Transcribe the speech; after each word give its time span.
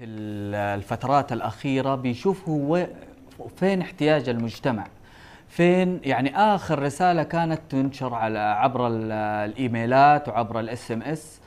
في 0.00 0.06
الفترات 0.06 1.32
الأخيرة 1.32 1.94
بيشوفوا 1.94 2.72
وي- 2.72 2.86
فين 3.56 3.80
احتياج 3.80 4.28
المجتمع. 4.28 4.86
فين 5.48 6.00
يعني 6.04 6.36
آخر 6.36 6.82
رسالة 6.82 7.22
كانت 7.22 7.60
تنشر 7.70 8.14
على 8.14 8.38
عبر 8.38 8.86
ال- 8.86 9.12
الإيميلات 9.50 10.28
وعبر 10.28 10.60
ال 10.60 10.90
SMS 10.90 11.40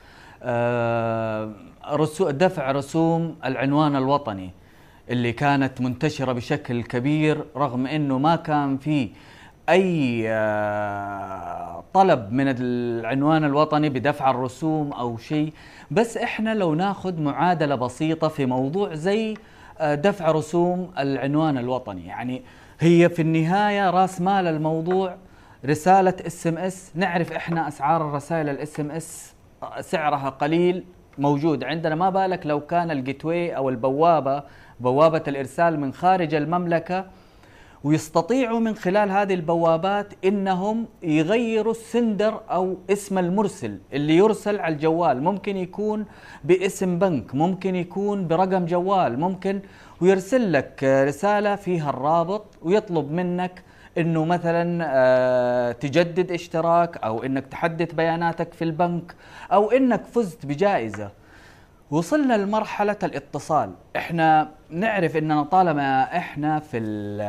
دفع 2.20 2.70
رسوم 2.72 3.36
العنوان 3.44 3.96
الوطني 3.96 4.50
اللي 5.10 5.32
كانت 5.32 5.80
منتشرة 5.80 6.32
بشكل 6.32 6.82
كبير 6.82 7.44
رغم 7.56 7.86
إنه 7.86 8.18
ما 8.18 8.36
كان 8.36 8.78
في 8.78 9.08
أي 9.68 10.24
آه، 10.28 11.84
طلب 11.94 12.32
من 12.32 12.54
العنوان 12.60 13.44
الوطني 13.44 13.88
بدفع 13.88 14.30
الرسوم 14.30 14.92
أو 14.92 15.16
شيء. 15.16 15.52
بس 15.90 16.16
إحنا 16.16 16.54
لو 16.54 16.74
ناخذ 16.74 17.20
معادلة 17.22 17.74
بسيطة 17.74 18.28
في 18.28 18.46
موضوع 18.46 18.94
زي 18.94 19.34
آه، 19.78 19.94
دفع 19.94 20.30
رسوم 20.30 20.90
العنوان 20.98 21.58
الوطني. 21.58 22.06
يعني 22.06 22.42
هي 22.80 23.08
في 23.08 23.22
النهاية 23.22 23.90
راس 23.90 24.20
مال 24.20 24.46
الموضوع 24.46 25.16
رسالة 25.64 26.14
SMS 26.26 26.92
نعرف 26.94 27.32
إحنا 27.32 27.68
أسعار 27.68 28.08
الرسائل 28.08 28.48
ال 28.48 28.80
SMS 28.80 29.34
سعرها 29.80 30.28
قليل 30.28 30.84
موجود. 31.18 31.64
عندنا 31.64 31.94
ما 31.94 32.10
بالك 32.10 32.46
لو 32.46 32.60
كان 32.60 32.90
ال 32.90 32.98
gateway 32.98 33.56
أو 33.56 33.68
البوابة 33.68 34.42
بوابة 34.80 35.22
الإرسال 35.28 35.80
من 35.80 35.92
خارج 35.92 36.34
المملكة 36.34 37.06
ويستطيعوا 37.84 38.60
من 38.60 38.74
خلال 38.76 39.10
هذه 39.10 39.34
البوابات 39.34 40.12
إنهم 40.24 40.86
يغيروا 41.02 41.72
ال 41.72 41.82
sender 41.82 42.40
أو 42.50 42.76
اسم 42.90 43.18
المرسل 43.18 43.78
اللي 43.92 44.16
يرسل 44.16 44.60
على 44.60 44.74
الجوال. 44.74 45.22
ممكن 45.22 45.56
يكون 45.56 46.04
باسم 46.44 46.98
بنك 46.98 47.34
ممكن 47.34 47.74
يكون 47.74 48.28
برقم 48.28 48.66
جوال 48.66 49.20
ممكن 49.20 49.60
ويرسل 50.00 50.52
لك 50.52 50.84
رسالة 50.84 51.56
فيها 51.56 51.90
الرابط 51.90 52.44
ويطلب 52.62 53.10
منك 53.12 53.62
إنه 53.98 54.24
مثلا 54.24 54.84
آه، 54.86 55.72
تجدد 55.72 56.32
اشتراك 56.32 56.96
أو 56.96 57.22
إنك 57.22 57.46
تحدث 57.46 57.92
بياناتك 57.92 58.52
في 58.52 58.64
البنك 58.64 59.14
أو 59.52 59.70
إنك 59.70 60.04
فزت 60.04 60.46
بجائزة. 60.46 61.10
وصلنا 61.90 62.34
لمرحلة 62.36 62.96
الاتصال 63.02 63.70
إحنا 63.96 64.48
نعرف 64.70 65.16
إننا 65.16 65.42
طالما 65.42 66.02
إحنا 66.16 66.58
في 66.58 66.78
ال- 66.78 67.20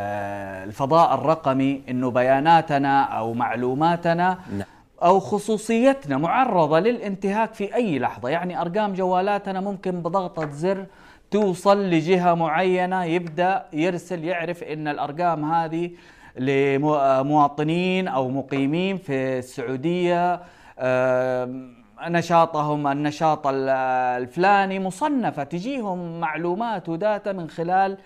الفضاء 0.68 1.14
الرقمي 1.16 1.82
إنه 1.90 2.12
بياناتنا 2.12 3.02
أو 3.04 3.34
معلوماتنا 3.34 4.38
نعم. 4.52 4.68
أو 5.04 5.20
خصوصيتنا 5.20 6.18
معرضة 6.18 6.80
للانتهاك 6.80 7.54
في 7.54 7.76
أي 7.76 8.00
لحظة 8.00 8.30
يعني 8.30 8.62
أرقام 8.62 8.94
جوالاتنا 8.94 9.62
ممكن 9.62 9.92
بضغطة 9.92 10.52
زر 10.52 10.86
توصل 11.32 11.90
لجهة 11.90 12.34
معينة 12.34 13.04
يبدأ 13.04 13.66
يرسل 13.74 14.24
يعرف 14.24 14.64
إن 14.64 14.88
الأرقام 14.88 15.52
هذه 15.54 15.92
لمواطنين 16.38 18.08
أو 18.08 18.30
مقيمين 18.30 18.98
في 18.98 19.38
السعودية 19.40 20.42
نشاطهم 22.02 22.88
النشاط 22.88 23.48
ال- 23.48 23.70
الفلاني 24.22 24.80
مصنفة 24.80 25.44
تجيهم 25.44 26.20
معلومات 26.20 26.90
وداتا 26.90 27.32
من 27.32 27.50
خلال 27.50 27.98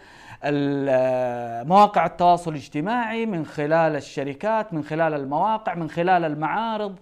ال- 0.44 1.68
مواقع 1.68 2.06
التواصل 2.06 2.52
الاجتماعي 2.52 3.26
من 3.26 3.46
خلال 3.46 3.96
الشركات 3.96 4.74
من 4.74 4.84
خلال 4.84 5.14
المواقع 5.14 5.76
من 5.76 5.90
خلال 5.90 6.26
المعارض. 6.26 6.96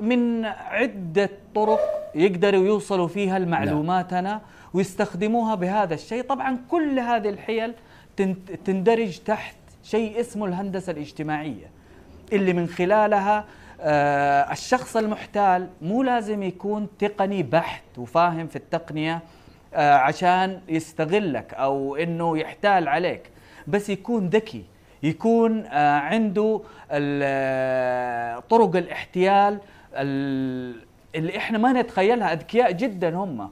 من 0.00 0.44
عدة 0.44 1.30
طرق 1.54 1.80
يقدروا 2.14 2.64
يوصلوا 2.66 3.08
فيها 3.08 3.38
لمعلوماتنا 3.38 4.40
ويستخدموها 4.74 5.54
بهذا 5.54 5.94
الشيء. 5.94 6.22
طبعا 6.22 6.58
كل 6.70 6.98
هذه 6.98 7.28
الحيل 7.28 7.74
تن- 8.16 8.36
تندرج 8.64 9.18
تحت 9.18 9.56
شيء 9.82 10.20
اسمه 10.20 10.46
الهندسة 10.46 10.92
الاجتماعية 10.92 11.70
اللي 12.32 12.52
من 12.52 12.66
خلالها 12.66 13.44
الشخص 14.52 14.96
المحتال 14.96 15.68
مو 15.82 16.02
لازم 16.02 16.42
يكون 16.42 16.88
تقني 16.98 17.42
بحت 17.42 17.82
وفاهم 17.98 18.46
في 18.46 18.56
التقنية 18.56 19.20
آه، 19.74 19.94
عشان 19.94 20.60
يستغلك 20.68 21.54
أو 21.54 21.96
إنه 21.96 22.38
يحتال 22.38 22.88
عليك 22.88 23.30
بس 23.66 23.88
يكون 23.90 24.28
ذكي 24.28 24.64
يكون 25.02 25.66
آه، 25.66 25.98
عنده 25.98 26.60
آه، 26.90 28.38
طرق 28.38 28.76
الاحتيال 28.76 29.58
ال- 29.94 30.76
اللي 31.14 31.36
إحنا 31.38 31.58
ما 31.58 31.72
نتخيلها 31.72 32.32
أذكياء 32.32 32.72
جدا 32.72 33.14
هم. 33.16 33.50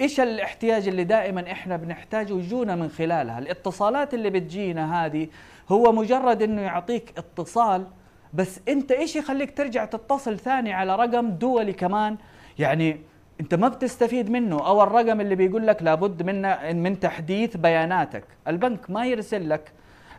إيش 0.00 0.20
الاحتياج 0.20 0.88
اللي 0.88 1.04
دائما 1.04 1.52
إحنا 1.52 1.76
بنحتاجه 1.76 2.32
يجونا 2.38 2.76
من 2.76 2.88
خلالها؟ 2.88 3.38
الاتصالات 3.38 4.14
اللي 4.14 4.30
بتجينا 4.30 5.06
هذه 5.06 5.28
هو 5.68 5.92
مجرد 5.92 6.42
إنه 6.42 6.62
يعطيك 6.62 7.12
اتصال 7.18 7.86
بس 8.34 8.60
انت 8.68 8.92
إيش 8.92 9.16
يخليك 9.16 9.56
ترجع 9.56 9.84
تتصل 9.84 10.38
ثاني 10.38 10.72
على 10.72 10.96
رقم 10.96 11.30
دولي 11.30 11.72
كمان؟ 11.72 12.16
يعني 12.58 13.00
انت 13.40 13.54
ما 13.54 13.68
بتستفيد 13.68 14.30
منه. 14.30 14.66
أو 14.66 14.82
الرقم 14.82 15.20
اللي 15.20 15.34
بيقول 15.34 15.66
لك 15.66 15.82
لابد 15.82 16.22
من 16.22 16.76
من 16.82 17.00
تحديث 17.00 17.56
بياناتك. 17.56 18.24
البنك 18.48 18.90
ما 18.90 19.06
يرسل 19.06 19.48
لك 19.48 19.72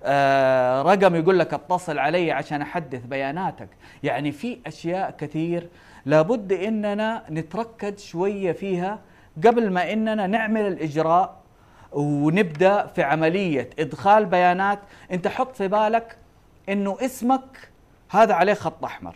آه، 0.03 0.81
رقم 0.81 1.15
يقول 1.15 1.39
لك 1.39 1.53
اتصل 1.53 1.99
علي 1.99 2.31
عشان 2.31 2.61
أحدث 2.61 3.05
بياناتك. 3.05 3.69
يعني 4.03 4.31
في 4.31 4.57
أشياء 4.67 5.11
كثير 5.11 5.69
لابد 6.05 6.53
إننا 6.53 7.23
نتركز 7.29 8.03
شوية 8.03 8.51
فيها 8.51 8.99
قبل 9.47 9.71
ما 9.71 9.93
إننا 9.93 10.27
نعمل 10.27 10.61
الإجراء 10.61 11.39
ونبدأ 11.91 12.87
في 12.87 13.03
عملية 13.03 13.69
إدخال 13.79 14.25
بيانات. 14.25 14.79
انت 15.11 15.27
حط 15.27 15.55
في 15.55 15.67
بالك 15.67 16.17
إنه 16.69 16.97
اسمك 17.01 17.69
هذا 18.09 18.33
عليه 18.33 18.53
خط 18.53 18.85
أحمر. 18.85 19.15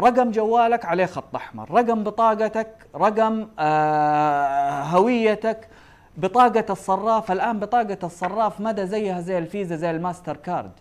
رقم 0.00 0.30
جوالك 0.30 0.84
عليه 0.84 1.06
خط 1.06 1.36
أحمر. 1.36 1.70
رقم 1.70 2.04
بطاقتك 2.04 2.86
رقم 2.96 3.48
آه 3.58 4.82
هويتك. 4.82 5.68
بطاقة 6.16 6.64
الصراف 6.70 7.32
الآن 7.32 7.58
بطاقة 7.58 7.98
الصراف 8.02 8.60
مدى 8.60 8.86
زيها 8.86 9.20
زي 9.20 9.38
الفيزا 9.38 9.76
زي 9.76 9.90
الماستر 9.90 10.36
كارد. 10.36 10.72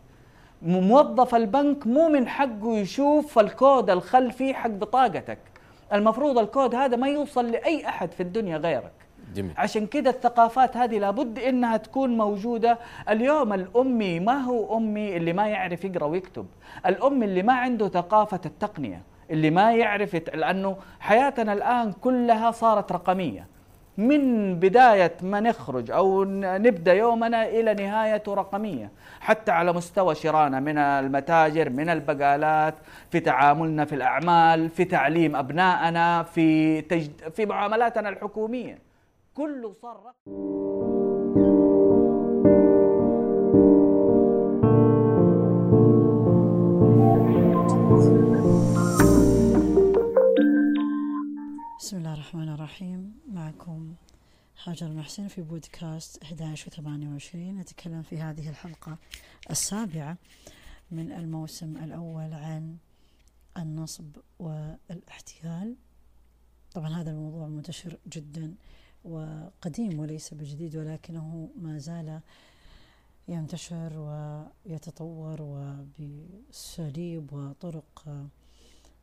موظف 0.61 1.35
البنك 1.35 1.87
مو 1.87 2.09
من 2.09 2.27
حقه 2.27 2.77
يشوف 2.77 3.39
الكود 3.39 3.89
الخلفي 3.89 4.53
حق 4.53 4.69
بطاقتك. 4.69 5.39
المفروض 5.93 6.37
الكود 6.37 6.75
هذا 6.75 6.97
ما 6.97 7.07
يوصل 7.07 7.51
لأي 7.51 7.87
أحد 7.87 8.11
في 8.11 8.23
الدنيا 8.23 8.57
غيرك. 8.57 8.91
جميل. 9.35 9.51
عشان 9.57 9.87
كده 9.87 10.09
الثقافات 10.09 10.77
هذه 10.77 10.99
لابد 10.99 11.39
إنها 11.39 11.77
تكون 11.77 12.17
موجودة. 12.17 12.79
اليوم 13.09 13.53
الأمي 13.53 14.19
ما 14.19 14.37
هو 14.37 14.77
أمي 14.77 15.17
اللي 15.17 15.33
ما 15.33 15.47
يعرف 15.47 15.85
يقرأ 15.85 16.05
ويكتب. 16.05 16.45
الأمي 16.85 17.23
اللي 17.23 17.43
ما 17.43 17.53
عنده 17.53 17.89
ثقافة 17.89 18.41
التقنية 18.45 19.01
اللي 19.31 19.49
ما 19.49 19.73
يعرف. 19.73 20.15
لأنه 20.33 20.77
حياتنا 20.99 21.53
الآن 21.53 21.91
كلها 21.91 22.51
صارت 22.51 22.91
رقمية. 22.91 23.47
من 23.97 24.55
بداية 24.55 25.13
ما 25.21 25.39
نخرج 25.39 25.91
أو 25.91 26.23
نبدأ 26.33 26.93
يومنا 26.93 27.47
إلى 27.47 27.73
نهايته 27.73 28.33
رقمية. 28.33 28.91
حتى 29.19 29.51
على 29.51 29.73
مستوى 29.73 30.15
شرانا 30.15 30.59
من 30.59 30.77
المتاجر 30.77 31.69
من 31.69 31.89
البقالات 31.89 32.75
في 33.11 33.19
تعاملنا 33.19 33.85
في 33.85 33.95
الأعمال 33.95 34.69
في 34.69 34.85
تعليم 34.85 35.35
أبنائنا 35.35 36.23
في, 36.23 36.81
تجد... 36.81 37.11
في 37.35 37.45
معاملاتنا 37.45 38.09
الحكومية. 38.09 38.88
كله 39.39 39.73
صار 39.73 39.95
رقمي 39.95 40.49
بسم 51.79 51.97
الله 51.97 52.13
الرحمن 52.13 52.49
الرحيم. 52.49 53.19
معكم 53.27 53.93
هاجر 54.63 54.87
المحسن 54.87 55.27
في 55.27 55.41
بودكاست 55.41 56.23
11 56.23 56.67
و 56.67 56.71
28 56.71 57.57
نتكلم 57.57 58.01
في 58.01 58.17
هذه 58.17 58.49
الحلقة 58.49 58.97
السابعة 59.49 60.17
من 60.91 61.11
الموسم 61.11 61.77
الأول 61.77 62.33
عن 62.33 62.77
النصب 63.57 64.17
والإحتيال. 64.39 65.75
طبعا 66.73 66.89
هذا 66.89 67.11
الموضوع 67.11 67.47
منتشر 67.47 67.97
جدا 68.07 68.55
وقديم 69.03 69.99
وليس 69.99 70.33
بجديد 70.33 70.75
ولكنه 70.75 71.49
ما 71.55 71.77
زال 71.77 72.21
ينتشر 73.27 73.93
ويتطور 74.65 75.41
وبأساليب 75.41 77.33
وطرق 77.33 78.27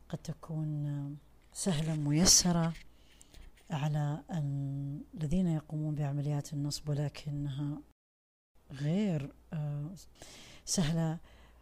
قد 0.09 0.17
تكون 0.17 1.17
سهلة 1.53 1.95
ميسرة 1.95 2.73
على 3.71 4.23
الذين 5.13 5.47
يقومون 5.47 5.95
بعمليات 5.95 6.53
النصب 6.53 6.89
ولكنها 6.89 7.81
غير 8.71 9.31
آه، 9.53 9.89
سهلة 10.65 11.17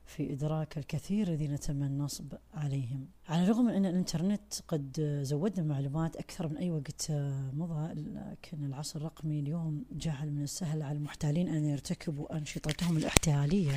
في 0.06 0.34
إدراك 0.34 0.78
الكثير 0.78 1.28
الذين 1.28 1.60
تم 1.60 1.84
النصب 1.84 2.34
عليهم. 2.54 3.07
على 3.30 3.44
الرغم 3.44 3.66
من 3.66 3.74
أن 3.74 3.86
الإنترنت 3.86 4.54
قد 4.68 5.19
زودنا 5.24 5.63
معلومات 5.63 6.16
أكثر 6.16 6.48
من 6.48 6.57
أي 6.57 6.72
وقت 6.72 7.07
مضى 7.54 7.94
لكن 7.94 8.66
العصر 8.66 9.00
الرقمي 9.00 9.40
اليوم 9.40 9.86
جعل 9.92 10.31
من 10.31 10.44
السهل 10.44 10.81
على 10.81 10.98
المحتالين 10.98 11.48
أن 11.48 11.66
يرتكبوا 11.66 12.38
أنشطتهم 12.38 12.98
الاحتيالية. 12.98 13.75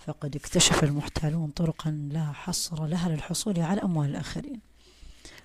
فقد 0.00 0.36
اكتشف 0.36 0.84
المحتالون 0.84 1.50
طرقا 1.50 1.90
لا 1.90 2.32
حصر 2.32 2.86
لها 2.86 3.08
للحصول 3.08 3.60
على 3.60 3.82
أموال 3.82 4.10
الآخرين. 4.10 4.69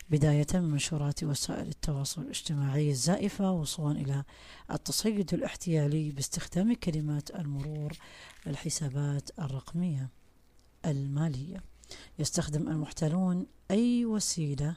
بداية 0.10 0.48
من 0.54 0.62
منشورات 0.62 1.24
وسائل 1.24 1.68
التواصل 1.68 2.22
الاجتماعي 2.22 2.90
الزائفة 2.90 3.52
وصولا 3.52 4.02
إلى 4.02 4.24
التصيد 4.72 5.34
الاحتيالي 5.34 6.12
باستخدام 6.12 6.74
كلمات 6.74 7.36
المرور 7.36 7.94
للحسابات 8.46 9.30
الرقمية 9.40 10.10
المالية. 10.86 11.64
يستخدم 12.20 12.68
المحتالون 12.70 13.46
أي 13.72 14.06
وسيلة 14.06 14.76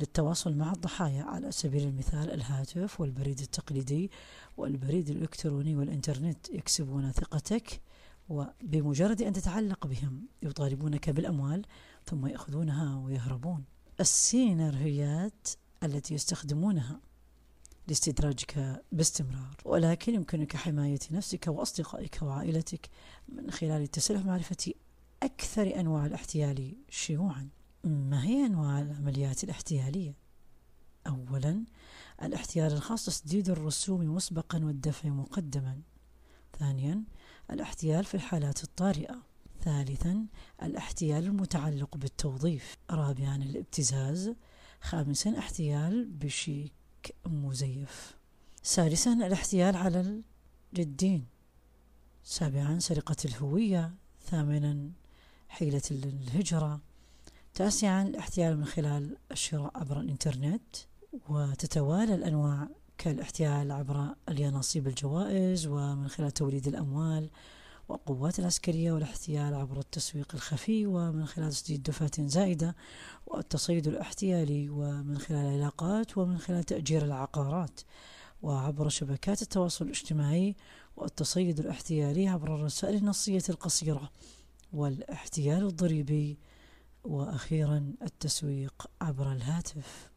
للتواصل 0.00 0.54
مع 0.54 0.72
الضحايا 0.72 1.22
على 1.22 1.52
سبيل 1.52 1.88
المثال 1.88 2.30
الهاتف 2.30 3.00
والبريد 3.00 3.40
التقليدي 3.40 4.10
والبريد 4.56 5.10
الإلكتروني 5.10 5.76
والإنترنت. 5.76 6.50
يكسبون 6.50 7.12
ثقتك 7.12 7.80
وبمجرد 8.28 9.22
أن 9.22 9.32
تتعلق 9.32 9.86
بهم 9.86 10.26
يطالبونك 10.42 11.10
بالأموال 11.10 11.64
ثم 12.04 12.26
يأخذونها 12.26 12.96
ويهربون. 12.96 13.64
السيناريوهات 14.00 15.48
التي 15.82 16.14
يستخدمونها 16.14 17.00
لاستدراجك 17.88 18.82
باستمرار 18.92 19.56
ولكن 19.64 20.14
يمكنك 20.14 20.56
حماية 20.56 20.98
نفسك 21.10 21.46
وأصدقائك 21.48 22.18
وعائلتك 22.22 22.88
من 23.28 23.50
خلال 23.50 23.82
التسلح 23.82 24.24
معرفة 24.24 24.72
أكثر 25.22 25.80
أنواع 25.80 26.06
الاحتيال 26.06 26.76
شيوعا. 26.90 27.48
ما 27.84 28.24
هي 28.24 28.46
أنواع 28.46 28.80
العمليات 28.80 29.44
الاحتيالية؟ 29.44 30.14
أولا 31.06 31.64
الاحتيال 32.22 32.72
الخاص 32.72 33.06
تسديد 33.06 33.50
الرسوم 33.50 34.14
مسبقا 34.14 34.64
والدفع 34.64 35.08
مقدما. 35.08 35.80
ثانيا 36.58 37.02
الاحتيال 37.50 38.04
في 38.04 38.14
الحالات 38.14 38.64
الطارئة. 38.64 39.22
ثالثا 39.64 40.26
الاحتيال 40.62 41.24
المتعلق 41.24 41.96
بالتوظيف. 41.96 42.76
رابعا 42.90 43.36
الابتزاز. 43.36 44.34
خامسا 44.80 45.38
احتيال 45.38 46.06
بشيك 46.06 46.72
مزيف. 47.26 48.16
سادسا 48.62 49.12
الاحتيال 49.12 49.76
على 49.76 50.22
الدين 50.78 51.26
سابعا 52.24 52.78
سرقة 52.78 53.16
الهوية. 53.24 53.94
ثامنا 54.26 54.90
حيلة 55.48 55.82
الهجرة. 55.90 56.80
تاسعا 57.54 58.02
الاحتيال 58.02 58.56
من 58.56 58.64
خلال 58.64 59.16
الشراء 59.32 59.78
عبر 59.78 60.00
الإنترنت. 60.00 60.76
وتتوالى 61.28 62.14
الأنواع 62.14 62.68
كالاحتيال 62.98 63.72
عبر 63.72 64.14
اليانصيب 64.28 64.86
الجوائز 64.86 65.66
ومن 65.66 66.08
خلال 66.08 66.30
توليد 66.30 66.68
الأموال. 66.68 67.30
والقوات 67.88 68.38
العسكرية 68.38 68.92
والاحتيال 68.92 69.54
عبر 69.54 69.78
التسويق 69.78 70.34
الخفي 70.34 70.86
ومن 70.86 71.26
خلال 71.26 71.50
تسديد 71.50 71.82
دفعات 71.82 72.20
زائدة 72.20 72.76
والتصيد 73.26 73.88
الاحتيالي 73.88 74.68
ومن 74.70 75.18
خلال 75.18 75.46
العلاقات 75.46 76.18
ومن 76.18 76.38
خلال 76.38 76.64
تأجير 76.64 77.04
العقارات 77.04 77.80
وعبر 78.42 78.88
شبكات 78.88 79.42
التواصل 79.42 79.84
الاجتماعي 79.84 80.56
والتصيد 80.96 81.60
الاحتيالي 81.60 82.28
عبر 82.28 82.54
الرسائل 82.54 82.96
النصية 82.96 83.42
القصيرة 83.48 84.10
والاحتيال 84.72 85.66
الضريبي 85.66 86.38
وأخيرا 87.04 87.94
التسويق 88.02 88.90
عبر 89.00 89.32
الهاتف. 89.32 90.10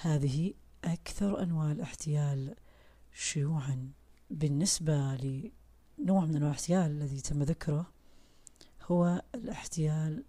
هذه 0.00 0.52
أكثر 0.84 1.42
أنواع 1.42 1.72
الاحتيال 1.72 2.54
شيوعا 3.14 3.92
بالنسبة 4.30 5.14
لنوع 5.98 6.24
من 6.24 6.36
الاحتيال 6.36 6.90
الذي 6.90 7.20
تم 7.20 7.42
ذكره 7.42 7.86
هو 8.82 9.22
الاحتيال 9.34 10.24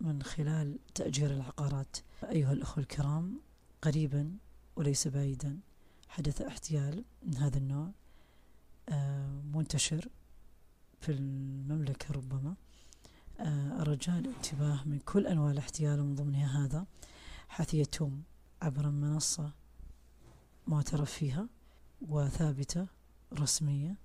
من 0.00 0.22
خلال 0.22 0.78
تأجير 0.94 1.30
العقارات. 1.30 1.96
أيها 2.24 2.52
الأخوة 2.52 2.78
الكرام 2.78 3.40
قريبا 3.82 4.36
وليس 4.76 5.08
بعيدا 5.08 5.60
حدث 6.08 6.42
احتيال 6.42 7.04
من 7.22 7.36
هذا 7.36 7.58
النوع 7.58 7.90
آه، 8.88 9.42
منتشر 9.54 10.08
في 11.00 11.12
المملكة 11.12 12.14
ربما. 12.14 12.54
آه، 13.40 13.82
رجاء 13.82 14.18
الانتباه 14.18 14.84
من 14.84 14.98
كل 14.98 15.26
أنواع 15.26 15.50
الاحتيال 15.50 16.00
ومن 16.00 16.14
ضمنها 16.14 16.64
هذا 16.64 16.86
حيث 17.48 17.74
يتم 17.74 18.22
عبر 18.62 18.90
منصة 18.90 19.52
معترف 20.66 21.12
فيها 21.12 21.48
وثابتة 22.00 22.86
رسمية. 23.32 23.96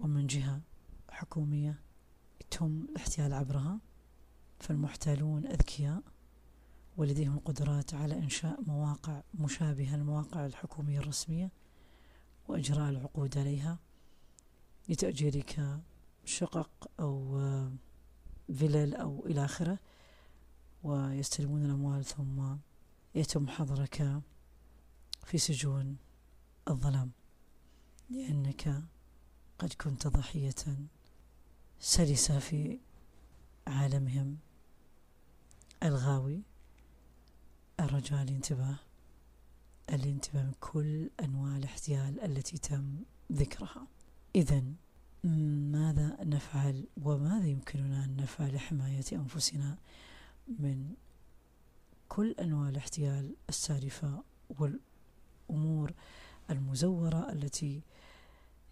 ومن 0.00 0.26
جهة 0.26 0.60
حكومية 1.10 1.80
يتم 2.40 2.86
الاحتيال 2.90 3.32
عبرها 3.32 3.80
فالمحتالون 4.58 5.46
أذكياء 5.46 6.02
ولديهم 6.96 7.34
القدرات 7.34 7.94
على 7.94 8.18
إنشاء 8.18 8.60
مواقع 8.66 9.22
مشابهة 9.34 9.96
للمواقع 9.96 10.46
الحكومية 10.46 10.98
الرسمية 10.98 11.50
وإجراء 12.48 12.90
العقود 12.90 13.38
عليها 13.38 13.78
لتأجيرك 14.88 15.80
شقق 16.24 16.90
أو 17.00 17.38
فلل 18.48 18.94
أو 18.94 19.26
إلى 19.26 19.44
آخره 19.44 19.78
ويستلمون 20.82 21.64
الأموال 21.64 22.04
ثم 22.04 22.56
يتم 23.14 23.48
حظرك 23.48 24.22
في 25.24 25.38
سجون 25.38 25.96
الظلام. 26.68 27.10
لأنك 28.10 28.82
قد 29.58 29.72
كنت 29.72 30.06
ضحية. 30.06 30.54
سلسة 31.80 32.38
في 32.38 32.78
عالمهم 33.66 34.38
الغاوي 35.82 36.42
الرجاء 37.80 38.22
الانتباه 38.22 38.76
الانتباه 39.90 40.42
من 40.42 40.52
كل 40.60 41.10
أنواع 41.20 41.56
الاحتيال 41.56 42.20
التي 42.20 42.58
تم 42.58 42.96
ذكرها. 43.32 43.86
إذا 44.36 44.62
ماذا 45.24 46.16
نفعل 46.24 46.86
وماذا 47.02 47.46
يمكننا 47.46 48.04
أن 48.04 48.16
نفعل 48.16 48.54
لحماية 48.54 49.04
أنفسنا 49.12 49.78
من 50.48 50.94
كل 52.08 52.34
أنواع 52.40 52.68
الاحتيال 52.68 53.34
السالفة 53.48 54.22
والأمور 54.58 55.92
المزورة 56.50 57.32
التي 57.32 57.82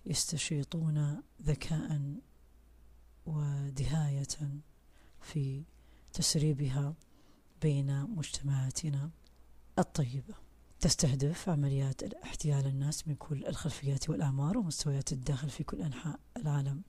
يستشيطون 0.07 1.23
ذكاء 1.43 2.17
ودهاية 3.27 4.27
في 5.21 5.65
تسريبها 6.13 6.95
بين 7.63 8.03
مجتمعاتنا 8.03 9.11
الطيبة. 9.79 10.35
تستهدف 10.81 11.49
عمليات 11.49 12.03
احتيال 12.03 12.67
الناس 12.67 13.09
من 13.09 13.15
كل 13.15 13.47
الخلفيات 13.47 14.11
والأعمار 14.11 14.59
ومستويات 14.59 15.13
الداخل 15.13 15.51
في 15.51 15.65
كل 15.65 15.83
أنحاء 15.83 16.21
العالم. 16.37 16.83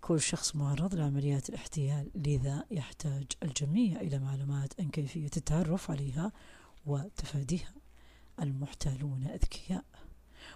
كل 0.00 0.20
شخص 0.20 0.56
معرض 0.56 0.94
لعمليات 0.94 1.48
الاحتيال 1.48 2.10
لذا 2.14 2.64
يحتاج 2.70 3.26
الجميع 3.42 4.00
إلى 4.00 4.18
معلومات 4.18 4.80
عن 4.80 4.88
كيفية 4.88 5.30
التعرف 5.36 5.90
عليها 5.90 6.32
وتفاديها 6.86 7.74
المحتالون 8.40 9.24
أذكياء. 9.24 9.84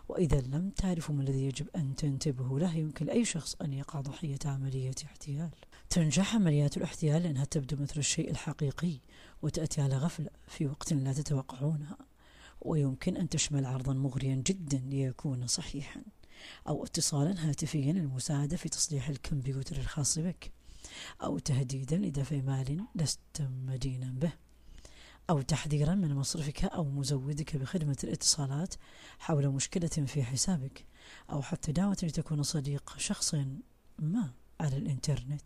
وإذا 0.08 0.40
لم 0.40 0.70
تعرفوا 0.70 1.14
ما 1.14 1.22
الذي 1.22 1.44
يجب 1.44 1.66
أن 1.76 1.94
تنتبهوا 1.96 2.60
له 2.60 2.74
يمكن 2.74 3.06
لأي 3.06 3.24
شخص 3.24 3.56
أن 3.62 3.72
يقع 3.72 4.00
ضحية 4.00 4.38
عملية 4.44 4.94
احتيال. 5.04 5.50
تنجح 5.90 6.34
عمليات 6.34 6.76
الاحتيال 6.76 7.22
لأنها 7.22 7.44
تبدو 7.44 7.82
مثل 7.82 7.94
الشيء 7.96 8.30
الحقيقي 8.30 8.98
وتأتي 9.42 9.80
على 9.80 9.96
غفلة 9.96 10.30
في 10.46 10.66
وقت 10.66 10.92
لا 10.92 11.12
تتوقعونها. 11.12 11.98
ويمكن 12.60 13.16
أن 13.16 13.28
تشمل 13.28 13.66
عرضا 13.66 13.92
مغريا 13.92 14.34
جدا 14.34 14.78
ليكون 14.78 15.46
صحيحا 15.46 16.02
أو 16.68 16.84
اتصالا 16.84 17.48
هاتفيا 17.48 17.92
للمساعدة 17.92 18.56
في 18.56 18.68
تصليح 18.68 19.08
الكمبيوتر 19.08 19.76
الخاص 19.76 20.18
بك 20.18 20.52
أو 21.22 21.38
تهديدا 21.38 21.96
لدفع 21.96 22.36
مال 22.36 22.84
لست 22.94 23.42
مدينا 23.66 24.14
به. 24.16 24.32
أو 25.30 25.40
تحذيرا 25.40 25.94
من 25.94 26.14
مصرفك 26.14 26.64
أو 26.64 26.84
مزودك 26.84 27.56
بخدمة 27.56 27.96
الاتصالات 28.04 28.74
حول 29.18 29.48
مشكلة 29.48 29.88
في 30.06 30.22
حسابك 30.22 30.86
أو 31.30 31.42
حتى 31.42 31.72
دعوة 31.72 31.96
لتكون 32.02 32.42
صديق 32.42 32.98
شخص 32.98 33.34
ما 33.98 34.30
على 34.60 34.76
الإنترنت. 34.76 35.42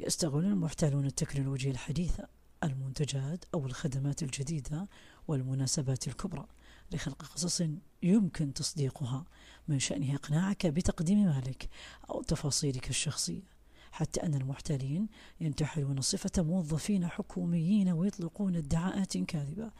يستغل 0.00 0.44
المحتالون 0.44 1.06
التكنولوجيا 1.06 1.70
الحديثة 1.70 2.28
المنتجات 2.64 3.44
أو 3.54 3.66
الخدمات 3.66 4.22
الجديدة 4.22 4.88
والمناسبات 5.28 6.08
الكبرى 6.08 6.46
لخلق 6.92 7.22
قصص 7.22 7.62
يمكن 8.02 8.54
تصديقها 8.54 9.24
من 9.68 9.78
شأنها 9.78 10.14
إقناعك 10.14 10.66
بتقديم 10.66 11.24
مالك 11.24 11.68
أو 12.10 12.22
تفاصيلك 12.22 12.90
الشخصية. 12.90 13.57
حتى 13.92 14.22
أن 14.22 14.34
المحتالين 14.34 15.08
ينتحلون 15.40 16.00
صفة 16.00 16.42
موظفين 16.42 17.06
حكوميين 17.06 17.88
ويطلقون 17.88 18.56
ادعاءات 18.56 19.18
كاذبة 19.18 19.70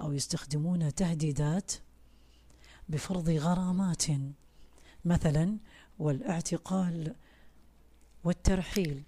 أو 0.00 0.12
يستخدمون 0.12 0.94
تهديدات 0.94 1.72
بفرض 2.88 3.28
غرامات. 3.30 4.04
مثلا 5.04 5.58
والاعتقال 5.98 7.14
والترحيل 8.24 9.02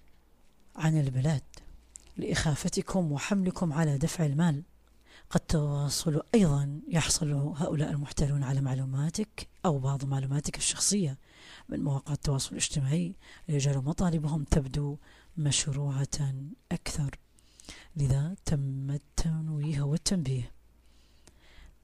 عن 0.75 0.99
البلاد 0.99 1.43
لإخافتكم 2.17 3.11
وحملكم 3.11 3.73
على 3.73 3.97
دفع 3.97 4.25
المال. 4.25 4.63
قد 5.29 5.39
تواصل 5.39 6.21
أيضا 6.35 6.79
يحصل 6.87 7.31
هؤلاء 7.33 7.91
المحتالون 7.91 8.43
على 8.43 8.61
معلوماتك 8.61 9.47
أو 9.65 9.79
بعض 9.79 10.05
معلوماتك 10.05 10.57
الشخصية. 10.57 11.17
من 11.69 11.83
مواقع 11.83 12.13
التواصل 12.13 12.51
الاجتماعي 12.51 13.15
ليجعل 13.47 13.77
مطالبهم 13.77 14.43
تبدو 14.43 14.97
مشروعة 15.37 16.33
أكثر. 16.71 17.19
لذا 17.95 18.35
تم 18.45 18.91
التنويه 18.91 19.81
والتنبيه. 19.81 20.51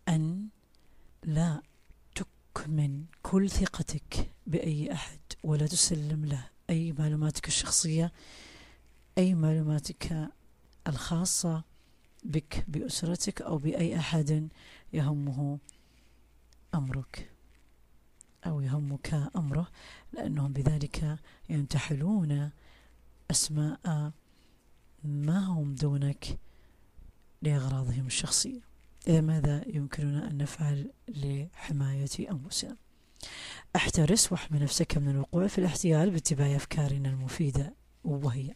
أن 0.10 0.48
لا 1.24 1.62
تكمن 2.16 3.06
كل 3.24 3.50
ثقتك 3.50 4.32
بأي 4.48 4.94
أحد 4.94 5.20
ولا 5.44 5.68
تسلم 5.68 6.26
له 6.26 6.50
أي 6.70 6.92
معلوماتك 6.92 7.48
الشخصية 7.48 8.12
أي 9.18 9.36
معلوماتك 9.36 10.30
الخاصة 10.88 11.64
بك 12.24 12.66
بأسرتك 12.68 13.42
أو 13.42 13.58
بأي 13.58 13.98
أحد 13.98 14.50
يهمه 14.94 15.60
أمرك. 16.76 17.35
أو 18.46 18.62
يهمك 18.62 19.30
أمره 19.36 19.68
لأنهم 20.14 20.54
بذلك 20.54 21.20
ينتحلون 21.50 22.50
أسماء 23.32 24.12
ما 25.04 25.40
هم 25.40 25.76
دونك 25.76 26.40
لأغراضهم 27.42 28.06
الشخصية. 28.06 28.62
إذا 29.08 29.22
ماذا 29.22 29.64
يمكننا 29.68 30.32
أن 30.32 30.38
نفعل 30.38 30.92
لحماية 31.08 32.32
أنفسنا؟ 32.32 32.76
احترس 33.76 34.32
واحمي 34.32 34.60
نفسك 34.60 34.98
من 34.98 35.10
الوقوع 35.10 35.48
في 35.48 35.58
الاحتيال 35.58 36.10
باتباع 36.10 36.56
أفكارنا 36.56 37.10
المفيدة 37.10 37.74
وهي 38.04 38.56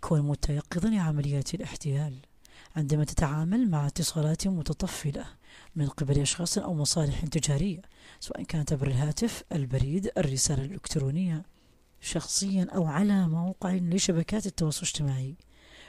كون 0.00 0.22
متيقظا 0.22 0.88
لعمليات 0.88 1.54
الاحتيال. 1.54 2.18
عندما 2.76 3.04
تتعامل 3.04 3.70
مع 3.70 3.86
اتصالات 3.86 4.46
متطفلة 4.46 5.26
من 5.76 5.88
قبل 5.88 6.20
أشخاص 6.20 6.58
أو 6.58 6.74
مصالح 6.74 7.24
تجارية 7.24 7.82
سواء 8.20 8.42
كانت 8.42 8.72
عبر 8.72 8.86
الهاتف 8.86 9.44
البريد 9.52 10.10
الرسالة 10.18 10.64
الإلكترونية 10.64 11.42
شخصيا 12.04 12.66
أو 12.74 12.86
على 12.86 13.28
موقع 13.28 13.74
لشبكات 13.74 14.46
التواصل 14.46 14.82
الاجتماعي. 14.82 15.34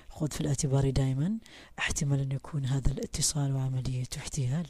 خذ 0.09 0.31
في 0.31 0.41
الاعتبار 0.41 0.89
دائما 0.89 1.37
احتمال 1.79 2.19
أن 2.19 2.31
يكون 2.31 2.65
هذا 2.65 2.91
الاتصال 2.91 3.55
وعملية 3.55 4.07
احتيال. 4.17 4.67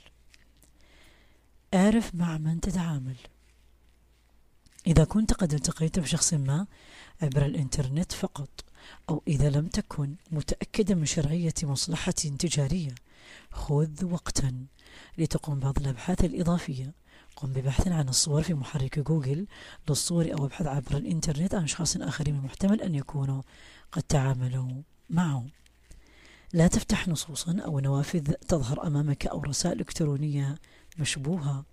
اعرف 1.73 2.15
مع 2.15 2.37
من 2.37 2.61
تتعامل. 2.61 3.15
إذا 4.87 5.03
كنت 5.03 5.33
قد 5.33 5.53
التقيت 5.53 5.99
بشخص 5.99 6.33
ما 6.33 6.67
عبر 7.21 7.45
الإنترنت 7.45 8.11
فقط 8.11 8.49
أو 9.09 9.23
إذا 9.27 9.49
لم 9.49 9.67
تكن 9.67 10.15
متأكدا 10.31 10.95
من 10.95 11.05
شرعية 11.05 11.53
مصلحة 11.63 12.11
تجارية. 12.11 12.95
خذ 13.51 14.05
وقتا 14.05 14.65
لتقوم 15.17 15.59
بعض 15.59 15.79
الأبحاث 15.79 16.25
الإضافية. 16.25 16.93
قم 17.35 17.53
ببحث 17.53 17.87
عن 17.87 18.09
الصور 18.09 18.43
في 18.43 18.53
محرك 18.53 18.99
جوجل 18.99 19.47
للصور 19.89 20.33
أو 20.33 20.45
ابحث 20.45 20.67
عبر 20.67 20.97
الإنترنت 20.97 21.55
عن 21.55 21.63
أشخاص 21.63 21.97
آخرين 21.97 22.35
محتمل 22.35 22.81
أن 22.81 22.95
يكونوا 22.95 23.41
قد 23.91 24.03
تعاملوا 24.03 24.81
معه. 25.09 25.45
لا 26.53 26.67
تفتح 26.67 27.07
نصوصا 27.07 27.59
أو 27.65 27.79
نوافذ 27.79 28.33
تظهر 28.33 28.87
أمامك 28.87 29.27
أو 29.27 29.41
رسائل 29.43 29.79
إلكترونية 29.79 30.55
مشبوهة 30.97 31.65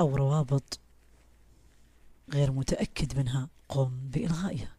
أو 0.00 0.16
روابط 0.16 0.80
غير 2.32 2.52
متأكد 2.52 3.18
منها. 3.18 3.48
قم 3.68 3.98
بإلغائها. 4.02 4.77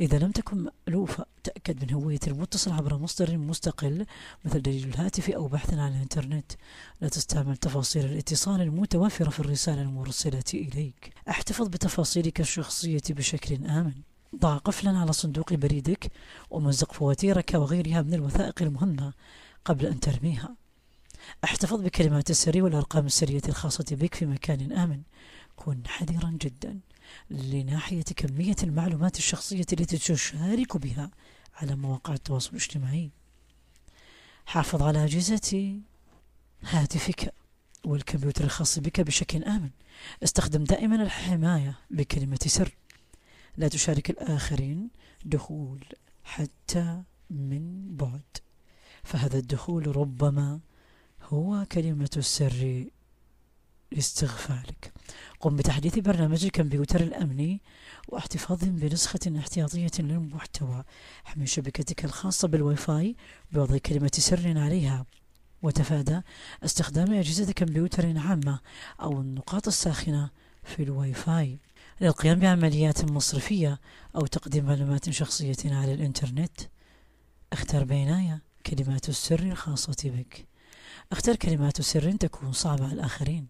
إذا 0.00 0.18
لم 0.18 0.30
تكن 0.30 0.70
مألوفة 0.88 1.26
تأكد 1.44 1.84
من 1.84 1.94
هوية 1.94 2.18
المتصل 2.26 2.72
عبر 2.72 2.98
مصدر 2.98 3.38
مستقل 3.38 4.06
مثل 4.44 4.62
دليل 4.62 4.88
الهاتف 4.88 5.30
أو 5.30 5.46
بحث 5.46 5.74
عن 5.74 5.92
الإنترنت. 5.92 6.52
لا 7.00 7.08
تستعمل 7.08 7.56
تفاصيل 7.56 8.04
الاتصال 8.04 8.60
المتوفرة 8.60 9.30
في 9.30 9.40
الرسالة 9.40 9.82
المرسلة 9.82 10.44
إليك. 10.54 11.12
احتفظ 11.28 11.68
بتفاصيلك 11.68 12.40
الشخصية 12.40 13.02
بشكل 13.10 13.66
آمن. 13.66 13.94
ضع 14.36 14.56
قفلا 14.56 14.98
على 14.98 15.12
صندوق 15.12 15.54
بريدك 15.54 16.12
ومزق 16.50 16.92
فواتيرك 16.92 17.50
وغيرها 17.54 18.02
من 18.02 18.14
الوثائق 18.14 18.62
المهمة 18.62 19.12
قبل 19.64 19.86
أن 19.86 20.00
ترميها. 20.00 20.54
احتفظ 21.44 21.80
بكلمات 21.80 22.30
السر 22.30 22.62
والأرقام 22.62 23.06
السرية 23.06 23.42
الخاصة 23.48 23.84
بك 23.90 24.14
في 24.14 24.26
مكان 24.26 24.72
آمن. 24.72 25.02
كن 25.56 25.80
حذرا 25.86 26.36
جدا. 26.40 26.78
لناحية 27.30 28.02
كمية 28.02 28.56
المعلومات 28.62 29.18
الشخصية 29.18 29.66
التي 29.72 29.98
تشارك 29.98 30.76
بها 30.76 31.10
على 31.54 31.76
مواقع 31.76 32.14
التواصل 32.14 32.50
الاجتماعي. 32.50 33.10
حافظ 34.46 34.82
على 34.82 35.04
أجهزة 35.04 35.80
هاتفك 36.62 37.34
والكمبيوتر 37.84 38.44
الخاص 38.44 38.78
بك 38.78 39.00
بشكل 39.00 39.44
آمن. 39.44 39.70
استخدم 40.24 40.64
دائما 40.64 41.02
الحماية 41.02 41.78
بكلمة 41.90 42.38
سر. 42.46 42.76
لا 43.56 43.68
تشارك 43.68 44.10
الآخرين 44.10 44.90
دخول 45.24 45.84
حتى 46.24 47.02
من 47.30 47.96
بعد. 47.96 48.22
فهذا 49.04 49.38
الدخول 49.38 49.96
ربما 49.96 50.60
هو 51.22 51.66
كلمة 51.72 52.10
السر 52.16 52.84
لاستغفالك. 53.92 54.92
قم 55.40 55.56
بتحديث 55.56 55.98
برنامج 55.98 56.44
الكمبيوتر 56.44 57.00
الأمني 57.00 57.60
واحتفاظ 58.08 58.58
بنسخة 58.64 59.38
احتياطية 59.38 59.90
للمحتوى. 59.98 60.84
حمي 61.24 61.46
شبكتك 61.46 62.04
الخاصة 62.04 62.48
بالواي 62.48 62.76
فاي 62.76 63.16
بوضع 63.52 63.78
كلمة 63.78 64.10
سر 64.14 64.58
عليها. 64.58 65.06
وتفادى 65.62 66.20
استخدام 66.64 67.12
أجهزة 67.12 67.52
كمبيوتر 67.52 68.18
عامة 68.18 68.58
أو 69.00 69.20
النقاط 69.20 69.66
الساخنة 69.66 70.30
في 70.64 70.82
الواي 70.82 71.14
فاي 71.14 71.58
للقيام 72.00 72.38
بعمليات 72.38 73.04
مصرفية 73.04 73.80
أو 74.16 74.26
تقديم 74.26 74.64
معلومات 74.64 75.10
شخصية 75.10 75.56
على 75.64 75.94
الإنترنت. 75.94 76.60
اختر 77.52 77.84
بعناية 77.84 78.40
كلمات 78.66 79.08
السر 79.08 79.40
الخاصة 79.40 79.96
بك. 80.04 80.46
اختر 81.12 81.36
كلمات 81.36 81.80
سر 81.80 82.12
تكون 82.12 82.52
صعبة 82.52 82.84
على 82.84 82.92
الآخرين 82.92 83.46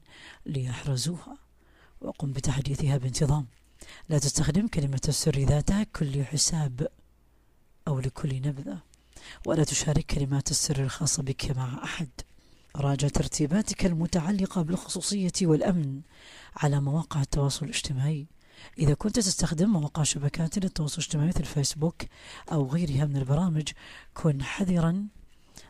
ليحرزوها. 0.46 1.47
وقم 2.00 2.32
بتحديثها 2.32 2.96
بانتظام. 2.96 3.46
لا 4.08 4.18
تستخدم 4.18 4.66
كلمة 4.66 5.00
السر 5.08 5.38
ذاتها 5.38 5.82
كل 5.82 6.24
حساب 6.24 6.88
أو 7.88 8.00
لكل 8.00 8.36
نبذة 8.36 8.78
ولا 9.46 9.64
تشارك 9.64 10.06
كلمات 10.06 10.50
السر 10.50 10.82
الخاصة 10.82 11.22
بك 11.22 11.56
مع 11.56 11.84
أحد. 11.84 12.08
راجع 12.76 13.08
ترتيباتك 13.08 13.86
المتعلقة 13.86 14.62
بالخصوصية 14.62 15.32
والأمن 15.42 16.00
على 16.56 16.80
مواقع 16.80 17.22
التواصل 17.22 17.66
الاجتماعي. 17.66 18.26
إذا 18.78 18.94
كنت 18.94 19.16
تستخدم 19.16 19.68
مواقع 19.70 20.02
شبكات 20.02 20.58
التواصل 20.58 20.94
الاجتماعي 20.98 21.28
مثل 21.28 21.40
الفيسبوك 21.40 22.02
أو 22.52 22.68
غيرها 22.68 23.04
من 23.04 23.16
البرامج 23.16 23.68
كن 24.14 24.42
حذرا 24.42 25.06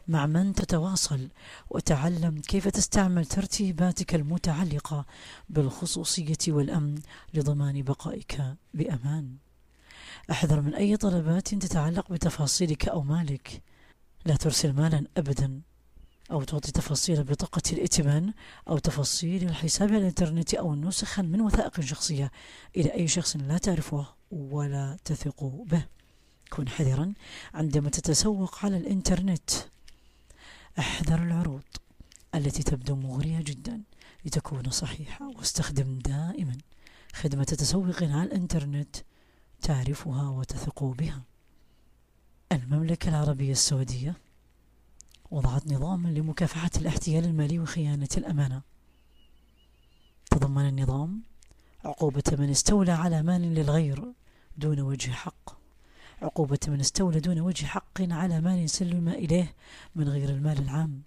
مع 0.08 0.26
من 0.26 0.54
تتواصل 0.54 1.28
وتعلم 1.70 2.40
كيف 2.40 2.68
تستعمل 2.68 3.26
ترتيباتك 3.26 4.14
المتعلقة 4.14 5.06
بالخصوصية 5.48 6.38
والأمن 6.48 6.98
لضمان 7.34 7.82
بقائك 7.82 8.42
بأمان. 8.74 9.36
احذر 10.30 10.60
من 10.60 10.74
أي 10.74 10.96
طلبات 10.96 11.48
تتعلق 11.54 12.12
بتفاصيلك 12.12 12.88
أو 12.88 13.02
مالك. 13.02 13.62
لا 14.26 14.36
ترسل 14.36 14.72
مالا 14.72 15.06
أبدا 15.16 15.60
أو 16.30 16.42
تعطي 16.42 16.72
تفاصيل 16.72 17.24
بطاقة 17.24 17.62
الائتمان 17.72 18.32
أو 18.68 18.78
تفاصيل 18.78 19.44
الحساب 19.44 19.88
على 19.88 19.98
الإنترنت 19.98 20.54
أو 20.54 20.74
نسخا 20.74 21.22
من 21.22 21.40
وثائق 21.40 21.80
شخصية 21.80 22.30
إلى 22.76 22.94
أي 22.94 23.08
شخص 23.08 23.36
لا 23.36 23.58
تعرفه 23.58 24.06
ولا 24.30 24.96
تثق 25.04 25.44
به. 25.44 25.86
كن 26.50 26.68
حذرا 26.68 27.12
عندما 27.54 27.90
تتسوق 27.90 28.64
على 28.64 28.76
الإنترنت. 28.76 29.50
أحذر 30.78 31.22
العروض 31.22 31.62
التي 32.34 32.62
تبدو 32.62 32.96
مغرية 32.96 33.40
جدا 33.40 33.82
لتكون 34.24 34.70
صحيحة 34.70 35.28
واستخدم 35.28 35.98
دائما 35.98 36.58
خدمة 37.12 37.44
تسوق 37.44 38.02
على 38.02 38.22
الإنترنت 38.22 38.96
تعرفها 39.62 40.28
وتثق 40.28 40.84
بها. 40.84 41.22
المملكة 42.52 43.08
العربية 43.08 43.52
السعودية 43.52 44.16
وضعت 45.30 45.66
نظاما 45.66 46.08
لمكافحة 46.08 46.70
الاحتيال 46.76 47.24
المالي 47.24 47.58
وخيانة 47.58 48.08
الأمانة. 48.16 48.62
تضمن 50.30 50.68
النظام 50.68 51.22
عقوبة 51.84 52.22
من 52.38 52.50
استولى 52.50 52.92
على 52.92 53.22
مال 53.22 53.42
للغير 53.54 54.12
دون 54.56 54.80
وجه 54.80 55.10
حق. 55.10 55.57
عقوبة 56.22 56.58
من 56.68 56.80
استولى 56.80 57.20
دون 57.20 57.40
وجه 57.40 57.66
حق 57.66 58.00
على 58.00 58.40
مال 58.40 58.70
سلم 58.70 59.08
إليه 59.08 59.54
من 59.94 60.08
غير 60.08 60.28
المال 60.28 60.58
العام. 60.58 61.02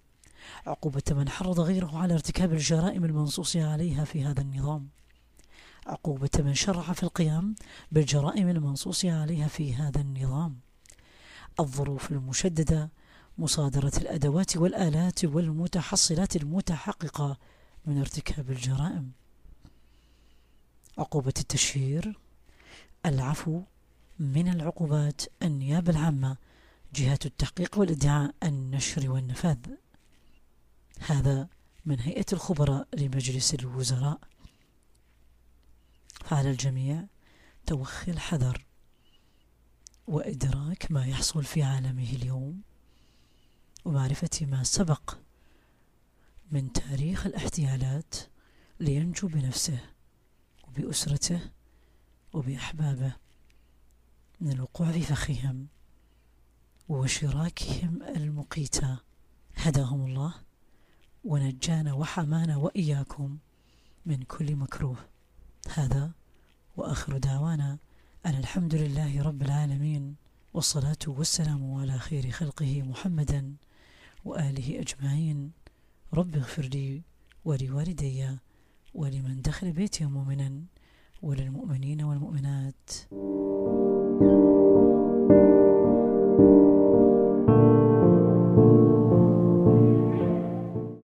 عقوبة 0.66 1.02
من 1.10 1.28
حرض 1.28 1.60
غيره 1.60 1.98
على 1.98 2.14
ارتكاب 2.14 2.52
الجرائم 2.52 3.04
المنصوص 3.04 3.56
عليها 3.56 4.04
في 4.04 4.24
هذا 4.24 4.40
النظام. 4.40 4.88
عقوبة 5.86 6.30
من 6.38 6.54
شرع 6.54 6.82
في 6.82 7.02
القيام 7.02 7.54
بالجرائم 7.92 8.48
المنصوص 8.48 9.04
عليها 9.04 9.48
في 9.48 9.74
هذا 9.74 10.00
النظام. 10.00 10.56
الظروف 11.60 12.12
المشددة 12.12 12.90
مصادرة 13.38 13.92
الأدوات 13.96 14.56
والآلات 14.56 15.24
والمتحصلات 15.24 16.36
المتحققة 16.36 17.38
من 17.86 17.98
ارتكاب 17.98 18.50
الجرائم. 18.50 19.12
عقوبة 20.98 21.34
التشهير 21.38 22.18
العفو 23.06 23.62
من 24.22 24.48
العقوبات 24.48 25.22
النيابة 25.42 25.90
العامة 25.90 26.36
جهة 26.94 27.18
التحقيق 27.26 27.78
والإدعاء 27.78 28.34
النشر 28.42 29.10
والنفاذ. 29.10 29.58
هذا 31.00 31.48
من 31.86 32.00
هيئة 32.00 32.24
الخبراء 32.32 32.88
لمجلس 32.94 33.54
الوزراء. 33.54 34.20
فعلى 36.24 36.50
الجميع 36.50 37.04
توخي 37.66 38.12
الحذر 38.12 38.64
وإدراك 40.06 40.86
ما 40.92 41.06
يحصل 41.06 41.44
في 41.44 41.62
عالمه 41.62 42.10
اليوم 42.10 42.62
ومعرفة 43.84 44.46
ما 44.46 44.64
سبق 44.64 45.16
من 46.50 46.72
تاريخ 46.72 47.26
الاحتيالات 47.26 48.14
لينجو 48.80 49.28
بنفسه 49.28 49.80
وبأسرته 50.68 51.40
وبأحبابه. 52.32 53.21
من 54.42 54.52
الوقوع 54.52 54.92
في 54.92 55.00
فخهم 55.00 55.66
وشراكهم 56.88 58.02
المقيتة 58.02 58.98
هداهم 59.54 60.06
الله 60.06 60.34
ونجانا 61.24 61.92
وحمانا 61.92 62.56
وإياكم 62.56 63.38
من 64.06 64.22
كل 64.22 64.56
مكروه. 64.56 64.96
هذا 65.74 66.10
وآخر 66.76 67.18
دعوانا 67.18 67.78
أن 68.26 68.34
الحمد 68.34 68.74
لله 68.74 69.22
رب 69.22 69.42
العالمين 69.42 70.16
والصلاة 70.54 70.98
والسلام 71.06 71.74
على 71.74 71.98
خير 71.98 72.30
خلقه 72.30 72.82
محمدا 72.82 73.54
وآله 74.24 74.80
أجمعين. 74.80 75.52
رب 76.14 76.36
اغفر 76.36 76.62
لي 76.62 77.02
ولوالدي 77.44 78.38
ولمن 78.94 79.42
دخل 79.42 79.72
بيتي 79.72 80.04
مؤمنا 80.04 80.62
وللمؤمنين 81.22 82.02
والمؤمنات. 82.02 82.90